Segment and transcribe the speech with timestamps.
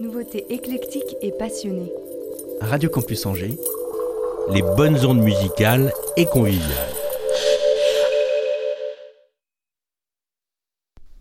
[0.00, 1.92] Nouveautés éclectiques et passionnées.
[2.60, 3.56] Radio Campus Angers,
[4.50, 6.94] les bonnes ondes musicales et conviviales.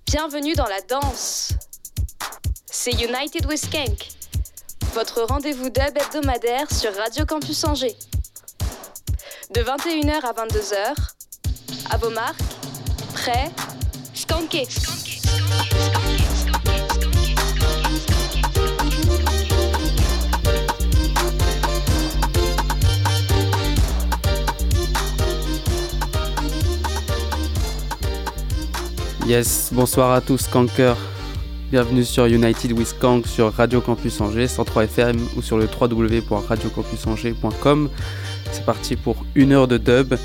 [0.07, 1.54] Bienvenue dans la danse.
[2.66, 4.09] C'est United with Kank,
[4.96, 7.96] votre rendez-vous d'hub hebdomadaire sur Radio Campus Angers.
[9.54, 10.96] De 21h à 22h,
[11.92, 12.42] à vos marques,
[13.14, 13.52] prêts,
[14.16, 14.66] skanké.
[14.66, 16.03] skanké, skanké.
[29.25, 30.97] Yes, bonsoir à tous, Kanker.
[31.71, 37.89] Bienvenue sur United with Kank sur Radio Campus Angers 103 FM ou sur le www.radiocampusangers.com.
[38.52, 40.16] C'est parti pour une heure de dub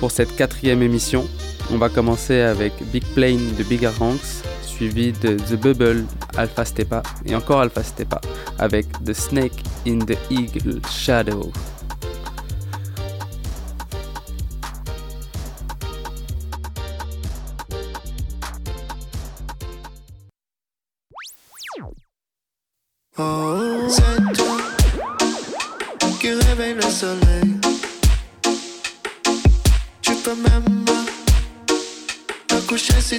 [0.00, 1.24] pour cette quatrième émission.
[1.72, 6.04] On va commencer avec Big Plane de Big Ranks, suivi de The Bubble,
[6.36, 8.20] Alpha Stepa et encore Alpha Stepa
[8.58, 11.52] avec The Snake in the Eagle Shadow.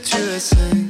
[0.02, 0.89] situation.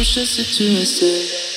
[0.00, 1.49] coucher si tu m'essayes.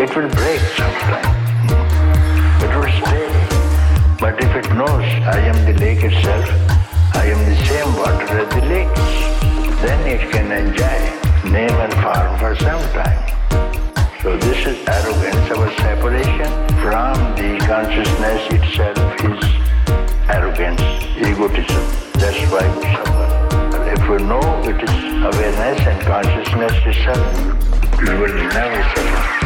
[0.00, 1.26] It will break sometime.
[2.62, 3.26] It will stay.
[4.20, 6.46] But if it knows I am the lake itself,
[7.16, 8.94] I am the same water as the lake,
[9.82, 13.26] then it can enjoy name and form for some time.
[14.22, 19.42] So this is arrogance, our separation from the consciousness itself is
[20.30, 20.80] arrogance,
[21.18, 21.84] egotism.
[22.22, 23.26] That's why we suffer.
[23.90, 24.94] If we know it is
[25.26, 29.37] awareness and consciousness itself, we will never suffer.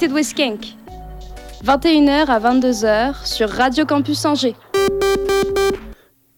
[0.00, 0.76] United with Skank.
[1.62, 4.54] 21h à 22h sur Radio Campus Angers.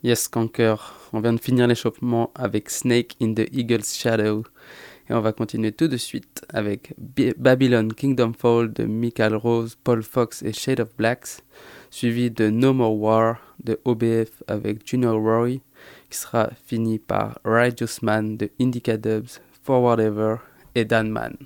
[0.03, 0.77] Yes, Kanker.
[1.13, 4.43] On vient de finir l'échauffement avec Snake in the Eagle's Shadow.
[5.09, 6.95] Et on va continuer tout de suite avec
[7.37, 11.43] Babylon Kingdom Fall de Michael Rose, Paul Fox et Shade of Blacks,
[11.91, 15.61] suivi de No More War de OBF avec Junior Roy,
[16.11, 20.37] qui sera fini par Righteous Man de Indica Dubs, Forward Ever
[20.75, 21.37] et Dan Man.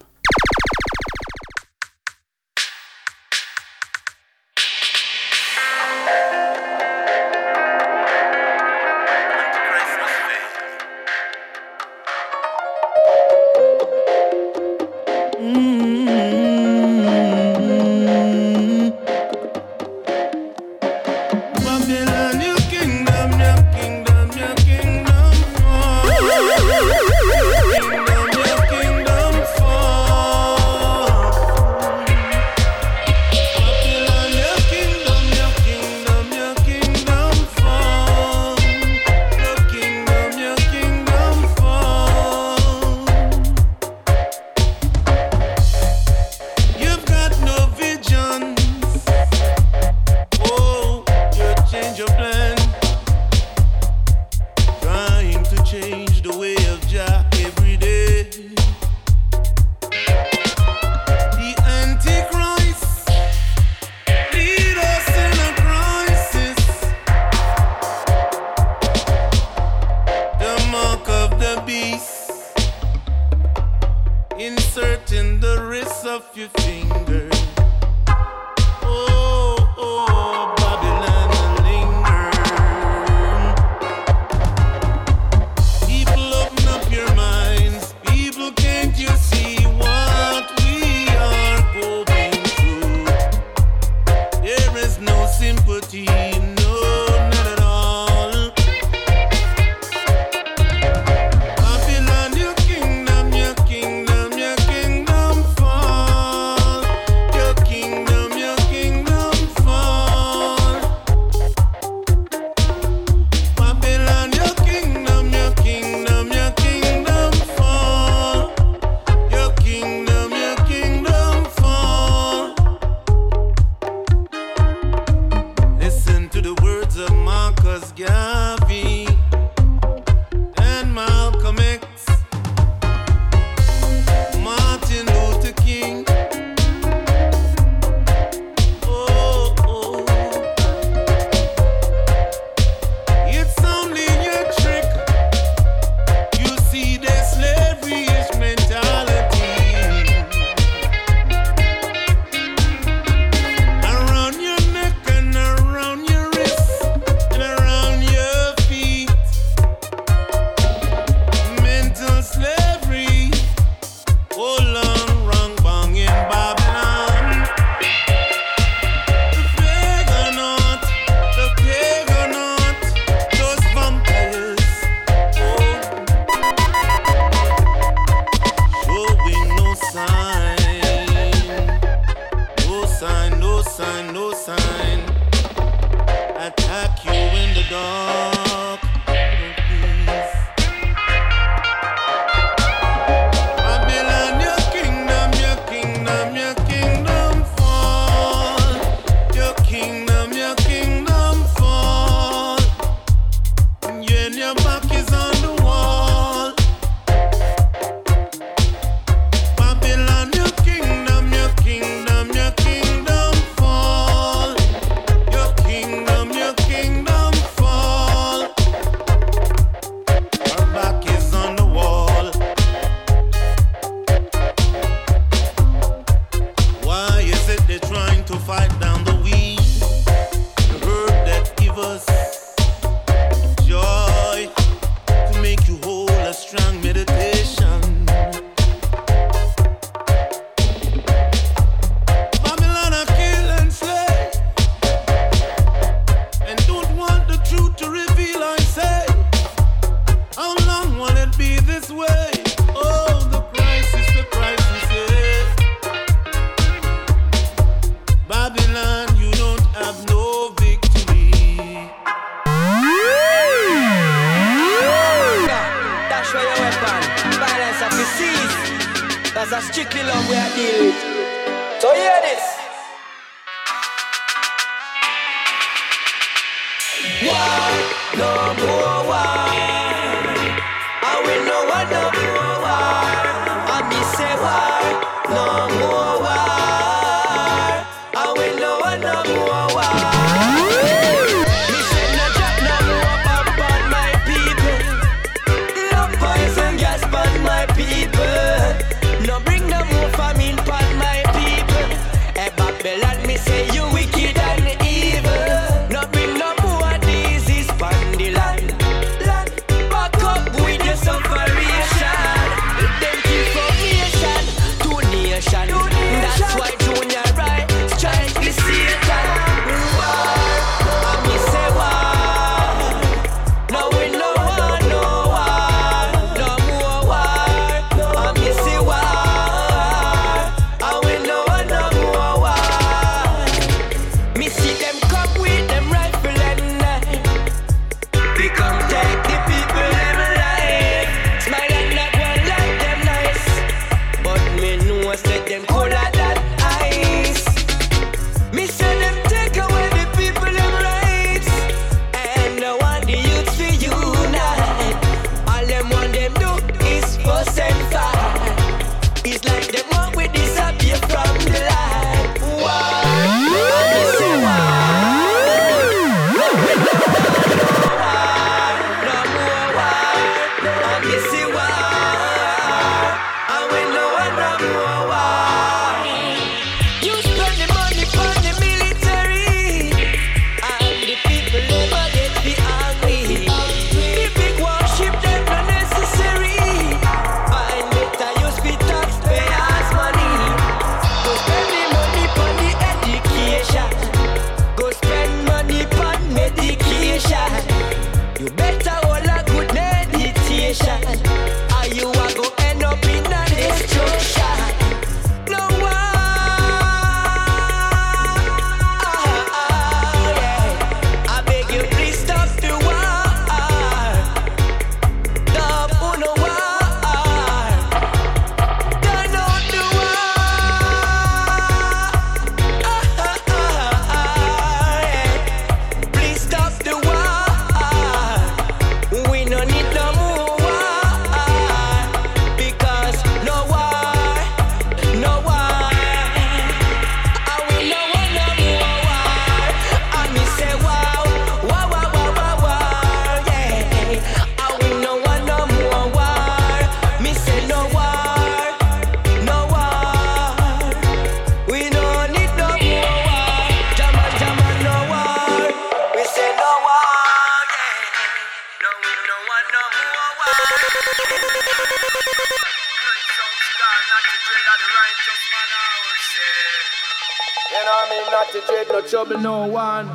[468.09, 470.07] Me mean, not to dread no trouble, no one.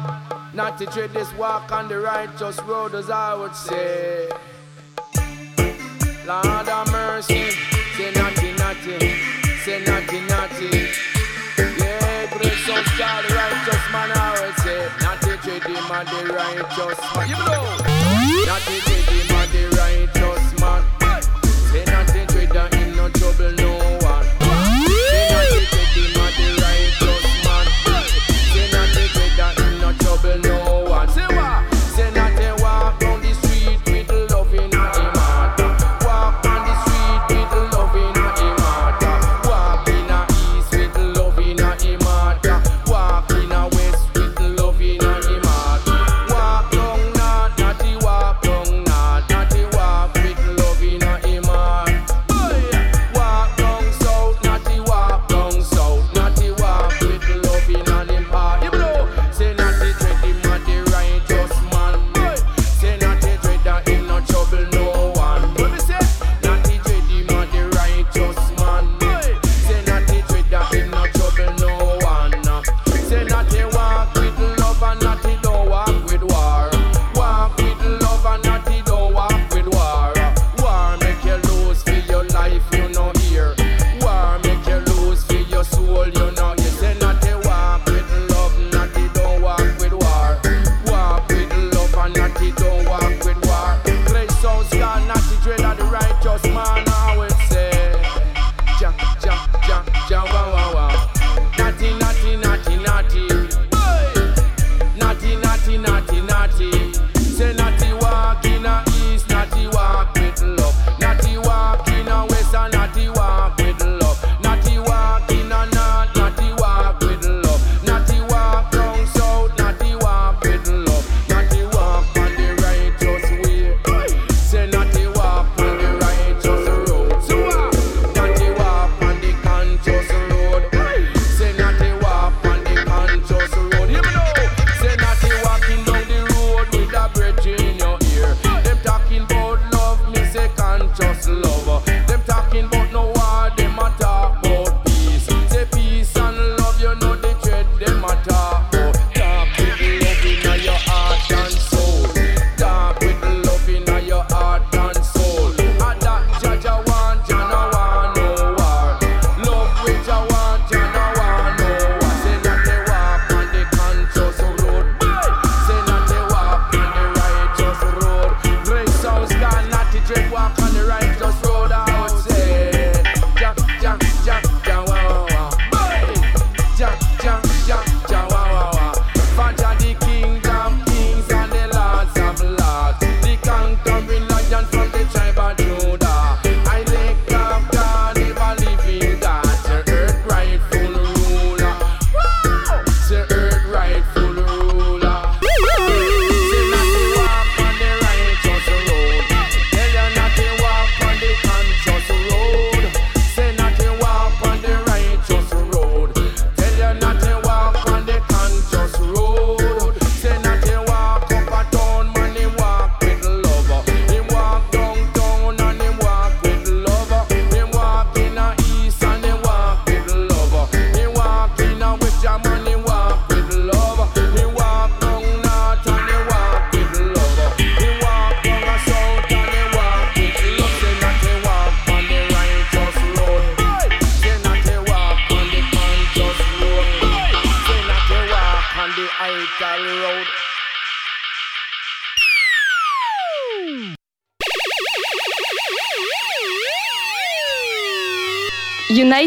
[0.54, 4.30] Not to dread this walk on the righteous road, as I would say.
[6.26, 7.52] Lord of mercy,
[7.98, 9.00] say naughty, naughty,
[9.64, 10.90] say naughty, naughty.
[11.58, 14.90] Yeah, praise of God, righteous man, I would say.
[15.02, 17.30] Not to dread him on the righteous man.
[17.30, 17.64] You know,
[18.46, 19.01] not to dread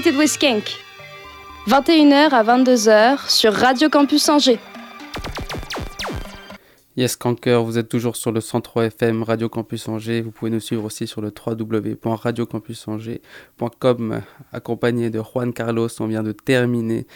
[0.04, 0.76] United with Skank.
[1.66, 4.58] 21h à 22h sur Radio Campus Angers.
[6.96, 10.20] Yes, Kanker, vous êtes toujours sur le 103 FM Radio Campus Angers.
[10.20, 14.20] Vous pouvez nous suivre aussi sur le www.radiocampusangers.com.
[14.52, 17.06] Accompagné de Juan Carlos, on vient de terminer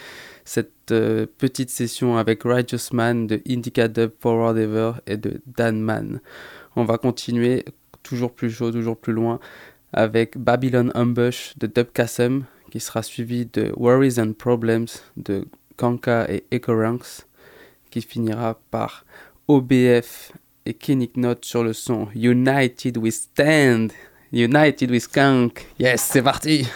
[0.44, 5.78] cette euh, petite session avec Righteous Man de Indica Dub Forward Ever et de Dan
[5.80, 6.20] Man.
[6.74, 7.66] On va continuer
[8.02, 9.40] toujours plus chaud, toujours plus loin
[9.92, 16.26] avec Babylon Ambush de Dub Kassem qui sera suivi de Worries and Problems de Kanka
[16.28, 17.24] et Ecoranks
[17.90, 19.04] qui finira par
[19.46, 20.32] OBF
[20.66, 23.88] et Kinnick Note sur le son United We Stand,
[24.32, 25.66] United We Skunk.
[25.78, 26.66] Yes, c'est parti!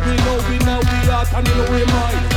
[0.00, 2.31] We know we know we are know we mind.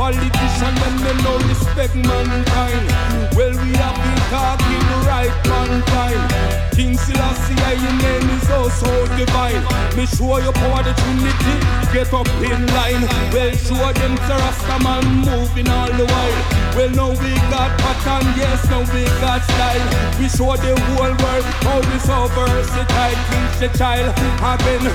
[0.00, 2.88] Politician them they no respect mankind.
[3.36, 6.70] Well we have been talking the right time.
[6.72, 8.88] King Selassie, your name is oh so
[9.18, 9.60] divine.
[9.96, 11.54] Me show you power the Trinity,
[11.92, 13.04] get up in line.
[13.28, 16.40] Well show them the Rastaman moving all the while.
[16.74, 19.84] Well now we got pattern, yes now we got style.
[20.18, 23.18] We show the whole world how we so versatile.
[23.28, 24.88] Teach the child, have been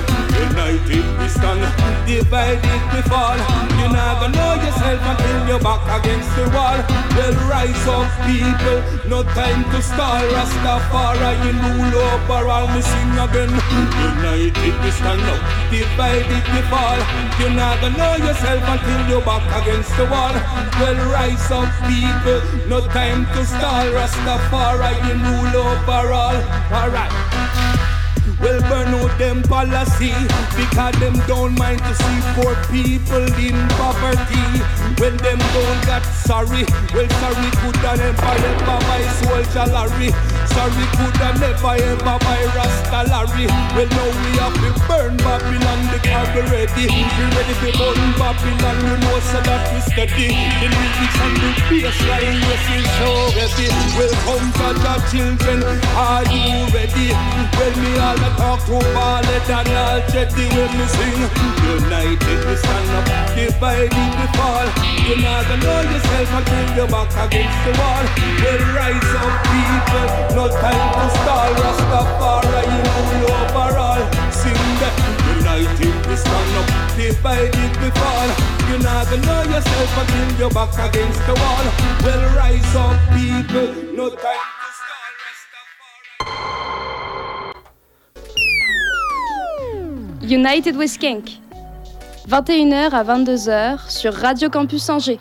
[0.50, 1.62] united we stand,
[2.06, 3.38] divided we fall.
[3.78, 6.78] You never know yourself until you're back against the wall.
[7.16, 10.24] Well rise up people, no time to stall.
[10.34, 12.66] Rastafari you rule overall.
[12.72, 15.40] Me sing again, united we stand up,
[15.70, 17.00] divided we fall.
[17.40, 20.34] You never know yourself until you're back against the wall.
[20.80, 23.86] Well rise up people, no time to stall.
[23.96, 26.36] Rastafari you rule overall.
[26.72, 27.75] Alright.
[28.46, 30.14] Well, burn out them policy
[30.54, 34.46] because them don't mind to see poor people in poverty.
[35.02, 36.62] When them don't got sorry,
[36.94, 40.35] well, sorry could have never ever buy soldier Larry.
[40.54, 43.46] Sorry could have never ever buy Rasta Larry.
[43.74, 46.86] Well, now we have to burn Babylon because we ready.
[46.86, 50.32] We ready to burn Babylon, you know, so that we steady.
[50.60, 53.68] The lyrics and the bassline, yes, is so heavy.
[53.98, 55.60] Welcome to the children,
[55.96, 57.12] are you ready?
[57.56, 61.20] Well, me all the talk to Ballad and all jetty when we sing.
[61.66, 64.95] United we stand up, divided we fall.
[65.06, 68.02] You're not gonna know yourself until you're back against the wall.
[68.42, 71.50] Well, rise up, people, no time to stall.
[71.62, 72.82] Rastafari, you
[73.14, 74.02] rule overall.
[74.32, 74.94] Sing that.
[75.38, 76.66] United we stand up,
[76.98, 78.28] divided we fall.
[78.68, 81.64] You're not gonna know yourself until you're back against the wall.
[82.02, 84.42] Well, rise up, people, no time.
[90.20, 91.45] United We Skank.
[92.28, 95.20] 21h à 22h sur Radio Campus Angers.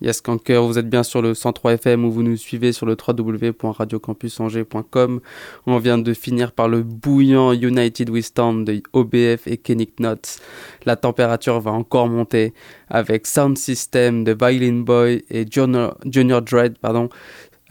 [0.00, 2.96] Yes, Kanker, vous êtes bien sur le 103 FM ou vous nous suivez sur le
[2.96, 5.20] www.radiocampusangers.com.
[5.66, 10.40] On vient de finir par le bouillant United We Stand de OBF et Kennick Nuts.
[10.86, 12.54] La température va encore monter
[12.88, 17.10] avec Sound System de Violin Boy et Junior, Junior Dread, pardon,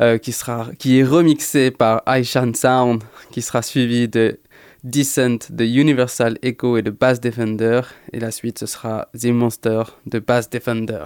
[0.02, 4.38] euh, qui, sera, qui est remixé par Aishan Sound, qui sera suivi de
[4.84, 7.82] Descent de Universal Echo et de Bass Defender.
[8.14, 11.06] Et la suite, ce sera The Monster de Bass Defender.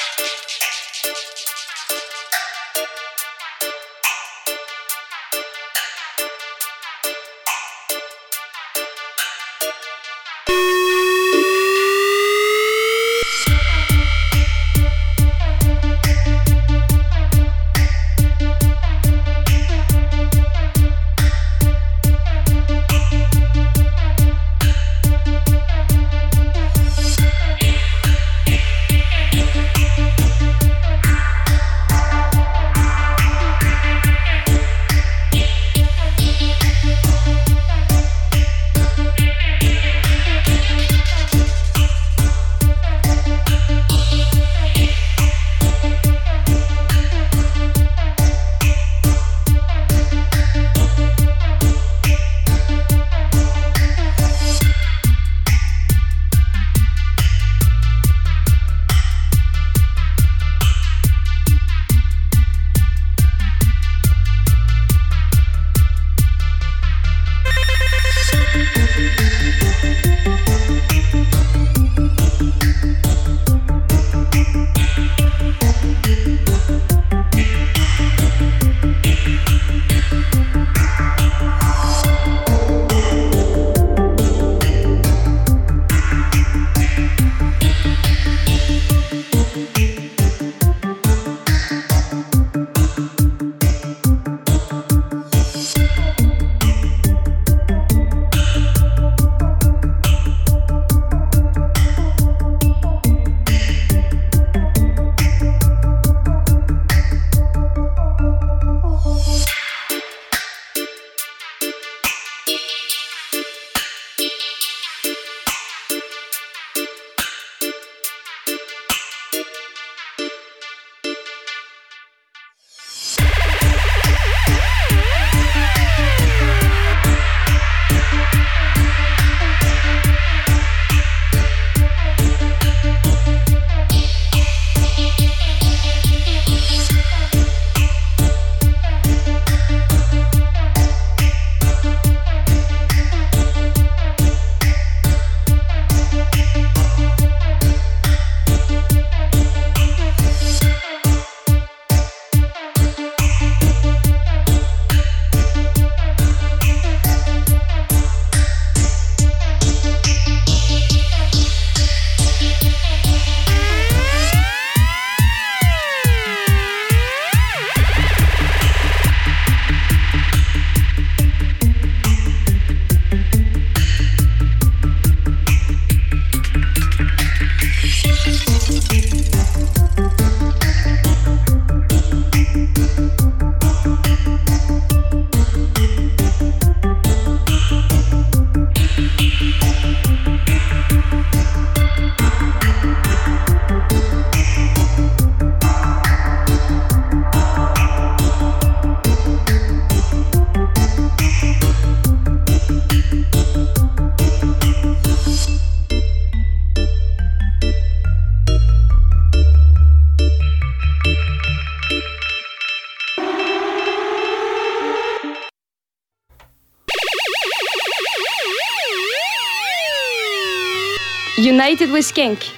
[221.71, 222.51] United with Skank.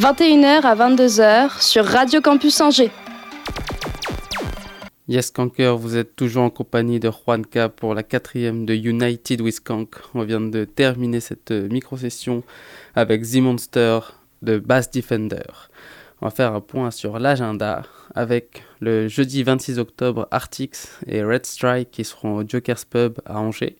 [0.00, 2.90] 21h à 22h sur Radio Campus Angers.
[5.08, 9.60] Yes Kanker, vous êtes toujours en compagnie de Juanca pour la quatrième de United with
[9.60, 9.94] Kank.
[10.14, 12.42] On vient de terminer cette euh, micro-session
[12.94, 14.00] avec The Monster
[14.42, 15.70] de Bass Defender.
[16.20, 21.46] On va faire un point sur l'agenda avec le jeudi 26 octobre Artix et Red
[21.46, 23.78] Strike qui seront au Joker's Pub à Angers.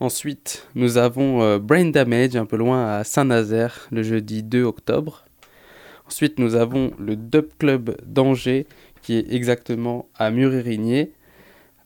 [0.00, 5.24] Ensuite, nous avons euh, Brain Damage un peu loin à Saint-Nazaire le jeudi 2 octobre.
[6.06, 8.66] Ensuite, nous avons le Dub Club d'Angers
[9.02, 11.12] qui est exactement à Murérigné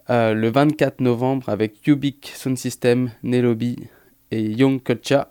[0.09, 3.77] euh, le 24 novembre avec Cubic Sound System, Nelobi
[4.31, 5.27] et Young Culture.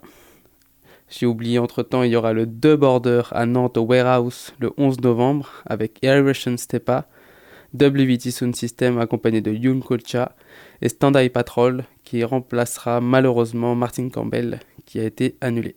[1.10, 4.70] J'ai oublié entre temps, il y aura le Dub Order à Nantes au Warehouse le
[4.76, 7.08] 11 novembre avec Aeration Stepa,
[7.74, 10.28] WVT Sound System accompagné de Young Culture
[10.80, 15.76] et Stand Eye Patrol qui remplacera malheureusement Martin Campbell qui a été annulé.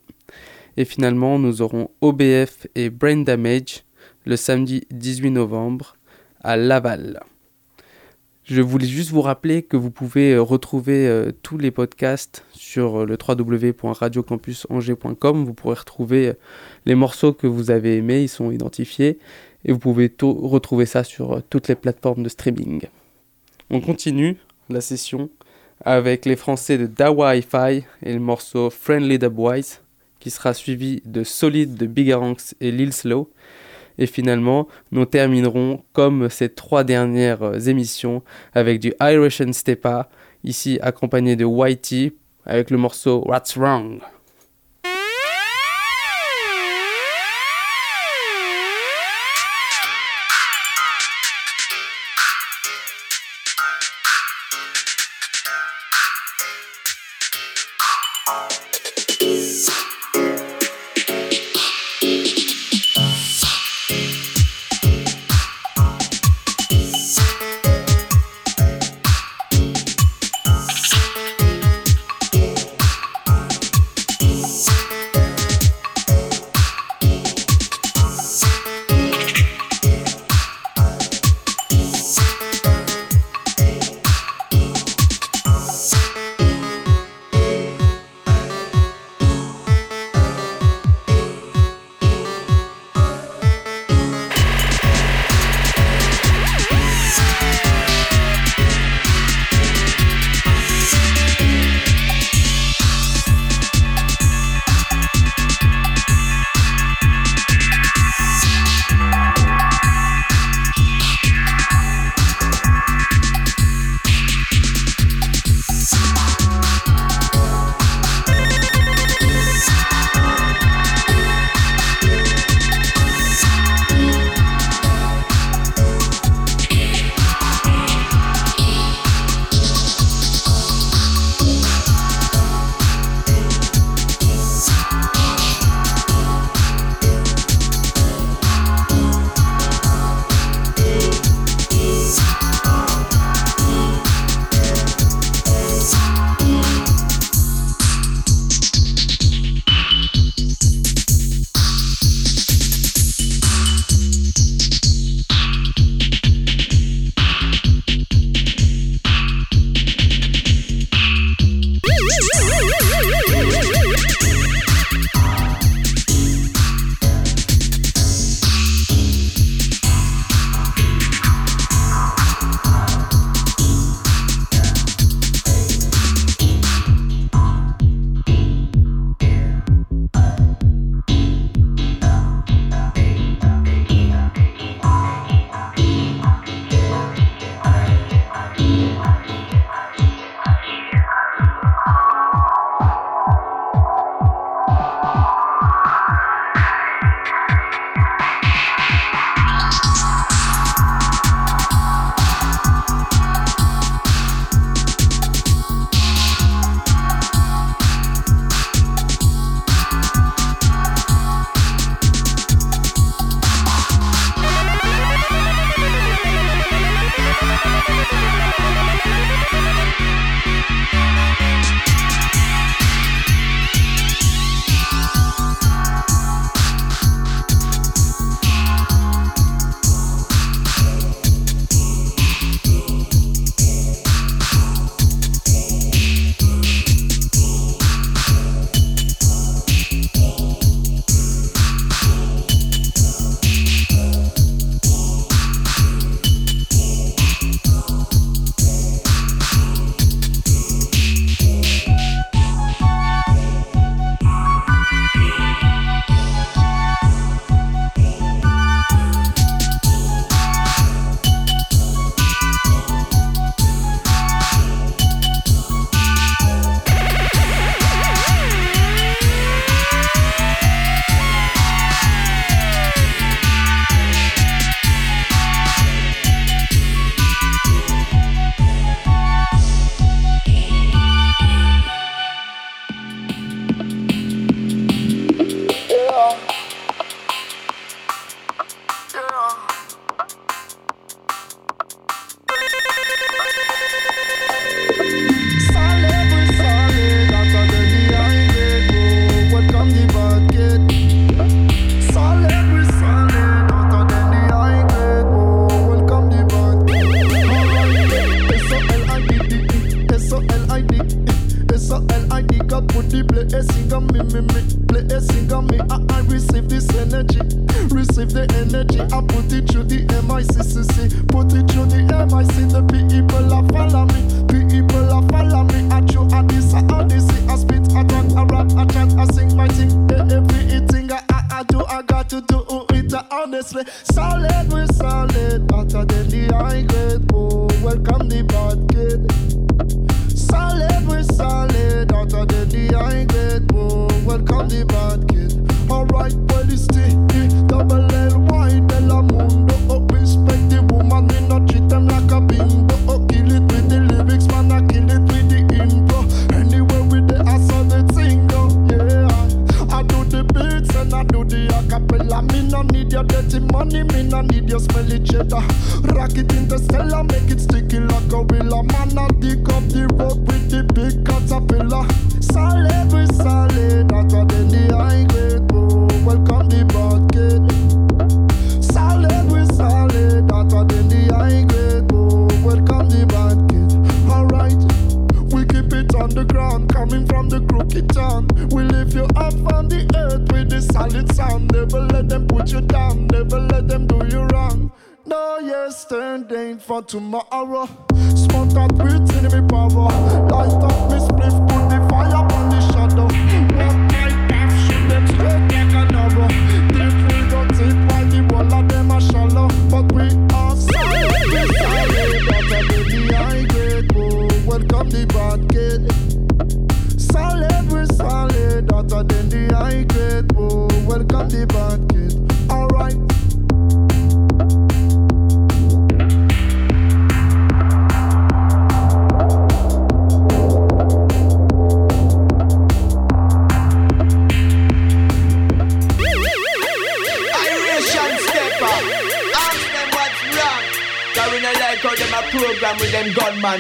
[0.77, 3.83] Et finalement, nous aurons OBF et Brain Damage
[4.25, 5.97] le samedi 18 novembre
[6.41, 7.19] à Laval.
[8.45, 13.01] Je voulais juste vous rappeler que vous pouvez euh, retrouver euh, tous les podcasts sur
[13.01, 15.43] euh, le www.radiocampusangers.com.
[15.43, 16.33] Vous pourrez retrouver euh,
[16.85, 19.19] les morceaux que vous avez aimés, ils sont identifiés.
[19.65, 22.83] Et vous pouvez retrouver ça sur toutes les plateformes de streaming.
[23.69, 24.37] On continue
[24.69, 25.29] la session
[25.85, 29.81] avec les Français de Dawa Hi-Fi et le morceau Friendly Dubwise
[30.21, 33.29] qui sera suivi de Solid de Big Ranks et Lil Slow.
[33.97, 38.23] Et finalement, nous terminerons comme ces trois dernières émissions
[38.53, 40.09] avec du Irish and Stepa,
[40.43, 42.13] ici accompagné de Whitey
[42.45, 43.99] avec le morceau What's Wrong?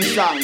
[0.01, 0.39] Them song.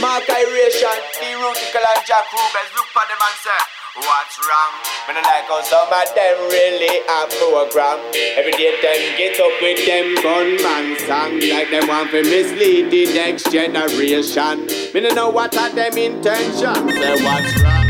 [0.00, 3.60] Mark Iration, the Rutical and Jack Rubens look for them and say,
[3.98, 4.72] What's wrong?
[5.08, 7.98] We not like how some of them really a program.
[8.36, 11.40] Every day them get up with them gunman song.
[11.40, 14.66] Like them want to mislead the next generation.
[14.94, 16.94] Me no know what are them intentions.
[16.94, 17.88] Say what's wrong?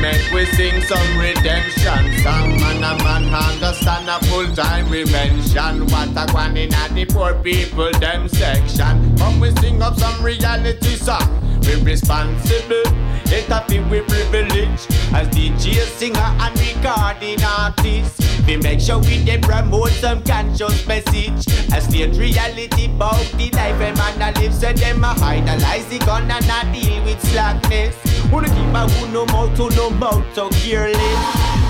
[0.00, 2.58] Make we sing some redemption song.
[2.58, 7.04] Man a man understand a full time we mention what a one in a the
[7.04, 9.09] poor people them section.
[9.20, 11.28] Come we sing up some reality song.
[11.66, 12.88] We responsible,
[13.28, 14.80] it a feel we privilege
[15.12, 18.16] as DJ singer and recording artist.
[18.46, 23.76] We make sure we dey promote some conscious message as state reality about the life
[23.76, 24.54] a man a live.
[24.54, 27.94] So them a idolize the gun and a deal with slackness.
[28.32, 31.20] Wanna keep a who no mouth to no mouth so careless.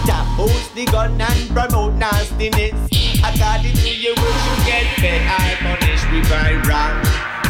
[0.06, 2.99] Tap host the gun and promote nastiness.
[3.34, 6.98] According to you, we should get fed or punished we by wrong.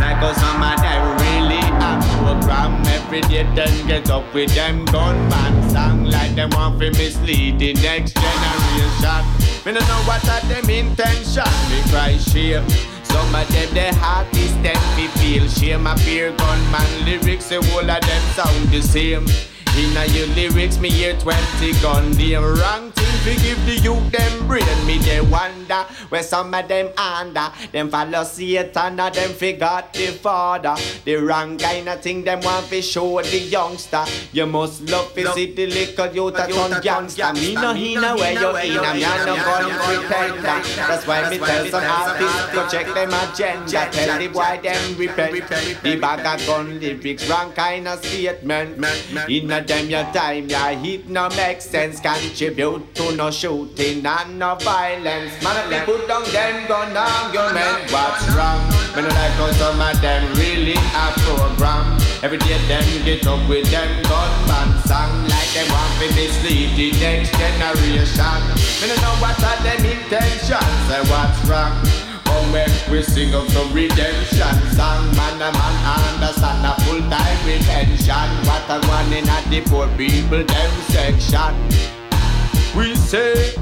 [0.00, 4.84] Like us some of them really a program Every day them get up with them
[4.86, 6.04] gunman song.
[6.04, 9.24] Like them want to mislead the next generation.
[9.64, 12.68] Me no know what are them intention Me cry shame.
[13.02, 15.86] Some of them the artists them me feel shame.
[15.86, 19.26] I fear gunman lyrics the whole of them sound the same
[19.78, 22.10] Inna your lyrics me hear 20 gun.
[22.12, 24.64] Them wrong thing to give the youth them brain.
[24.86, 27.52] Me they wonder where some of them under.
[27.70, 30.74] Them follow Satan and them forgot the father.
[31.04, 34.04] The wrong kind of thing them want to show the youngster.
[34.32, 37.32] You must love to see the little youth a turn gangster.
[37.34, 40.60] Me no hina where you in a me a no gun pretender.
[40.88, 43.88] That's why me tell some artists go check them agenda.
[43.92, 45.48] Tell the boy them repent
[45.82, 48.78] The bag of gun lyrics wrong kind of statement
[49.60, 52.00] Inna them your time your hit no make sense.
[52.00, 55.32] Contribute to no shooting and no violence.
[55.42, 58.60] Man they put down them gun argument What's wrong?
[58.96, 62.00] Me no like how some of them really a program.
[62.22, 65.28] Every day them get up with them gunman song.
[65.28, 68.40] Like them want to mislead the next generation.
[68.80, 72.09] Me no know what are them intentions Say what's wrong?
[72.52, 74.54] Make we sing up some redemption.
[74.74, 75.76] Song Man a man
[76.14, 78.28] understand a full time retention.
[78.46, 81.54] What a one in a the poor people them section.
[82.76, 83.54] We say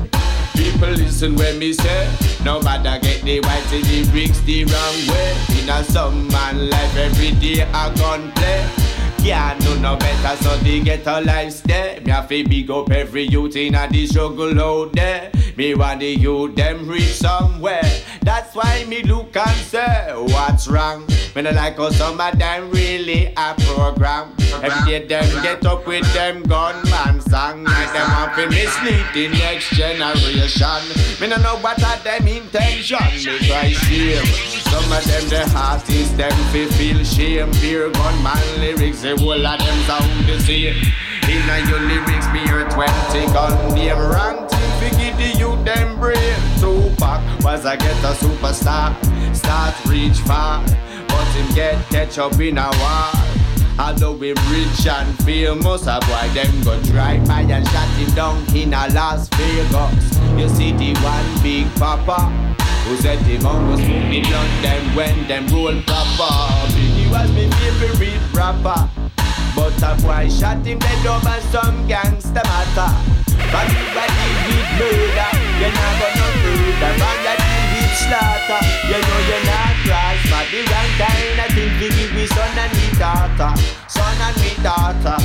[0.55, 2.11] People listen when me say
[2.45, 5.37] No matter get the white in the bricks the wrong way.
[5.63, 8.88] In a some man life every day a gun play
[9.29, 12.01] can't do no better, so they get a life stay.
[12.05, 15.31] Me have to big up every youth in a the struggle out there.
[15.57, 17.91] Me want the youth them reach somewhere.
[18.23, 21.07] That's why me look and say, what's wrong?
[21.35, 24.35] Me no like how some of them really a program.
[24.63, 27.65] Every day them get up with them gunman song.
[27.65, 30.83] Like them to mislead the next generation.
[31.21, 32.99] Me no know what are them intention.
[33.13, 34.25] Me try shame.
[34.71, 37.53] Some of them the artists them fi feel shame.
[37.55, 40.81] Fear gunman lyrics, the whole of them sound the same.
[41.29, 45.99] Inna your lyrics, me hear 20 gun them wrong thing fi give the youth them
[45.99, 46.37] brain.
[46.61, 48.95] Tupac was I get a superstar,
[49.35, 50.65] start reach far,
[51.09, 53.29] but him get catch up in a war.
[53.79, 58.57] Although him rich and famous, a boy them go drive by and shot him down
[58.57, 60.19] in a Las Vegas.
[60.37, 62.49] You see the one big papa
[62.89, 66.35] who said him on was smoking blunt them when them roll proper.
[66.73, 68.98] Biggie was my favorite rapper.
[69.59, 72.95] But a boy shot him dead over some gangster matter.
[73.51, 76.93] From everybody with murder, you're not gonna further.
[76.95, 77.43] From that
[77.75, 80.21] with slaughter, you know you're not cross.
[80.31, 83.51] But the wrong kind of thing to give me son and me daughter,
[83.91, 85.19] son and me daughter.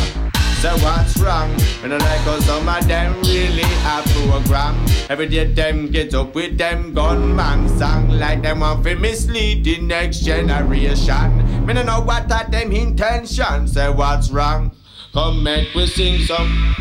[0.63, 1.51] So what's wrong?
[1.83, 4.73] And I like how some of them really a program.
[5.09, 9.81] Every day them get up with them gunman song like them want to mislead the
[9.81, 11.42] next generation.
[11.65, 13.71] Me no know what are them intentions.
[13.71, 14.75] Say what's wrong?
[15.13, 16.75] Come make we sing some.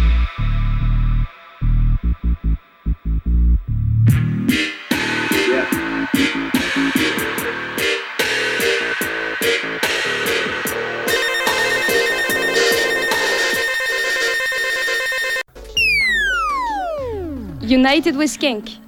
[17.63, 18.81] United with Skank.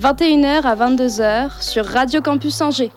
[0.00, 2.90] 21h à 22h sur Radio Campus Angers.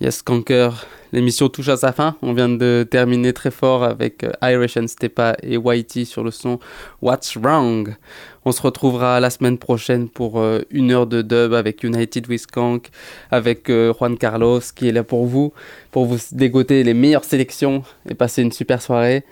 [0.00, 2.14] Yes, Kanker, l'émission touche à sa fin.
[2.22, 6.30] On vient de terminer très fort avec euh, Irish and Stepa et Whitey sur le
[6.30, 6.60] son
[7.02, 7.96] What's Wrong?
[8.44, 12.42] On se retrouvera la semaine prochaine pour euh, une heure de dub avec United with
[12.42, 12.90] Skank,
[13.32, 15.52] avec euh, Juan Carlos qui est là pour vous,
[15.90, 19.24] pour vous dégoter les meilleures sélections et passer une super soirée.